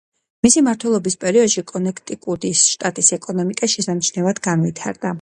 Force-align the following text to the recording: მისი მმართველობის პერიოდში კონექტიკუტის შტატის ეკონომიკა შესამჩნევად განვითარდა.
მისი 0.45 0.63
მმართველობის 0.63 1.17
პერიოდში 1.25 1.63
კონექტიკუტის 1.73 2.65
შტატის 2.73 3.15
ეკონომიკა 3.21 3.73
შესამჩნევად 3.79 4.47
განვითარდა. 4.53 5.09